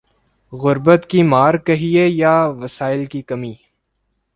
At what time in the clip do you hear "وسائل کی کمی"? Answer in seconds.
2.59-3.53